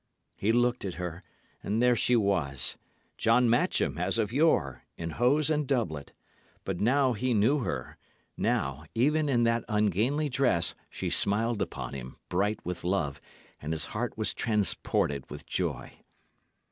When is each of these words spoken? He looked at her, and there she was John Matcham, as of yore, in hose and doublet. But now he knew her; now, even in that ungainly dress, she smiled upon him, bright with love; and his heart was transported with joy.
He 0.35 0.51
looked 0.51 0.83
at 0.83 0.95
her, 0.95 1.21
and 1.61 1.79
there 1.79 1.95
she 1.95 2.15
was 2.15 2.75
John 3.19 3.47
Matcham, 3.47 3.99
as 3.99 4.17
of 4.17 4.33
yore, 4.33 4.81
in 4.97 5.11
hose 5.11 5.51
and 5.51 5.67
doublet. 5.67 6.11
But 6.63 6.79
now 6.81 7.13
he 7.13 7.35
knew 7.35 7.59
her; 7.59 7.97
now, 8.35 8.85
even 8.95 9.29
in 9.29 9.43
that 9.43 9.63
ungainly 9.69 10.27
dress, 10.27 10.73
she 10.89 11.11
smiled 11.11 11.61
upon 11.61 11.93
him, 11.93 12.17
bright 12.29 12.59
with 12.65 12.83
love; 12.83 13.21
and 13.61 13.73
his 13.73 13.85
heart 13.93 14.17
was 14.17 14.33
transported 14.33 15.29
with 15.29 15.45
joy. 15.45 15.91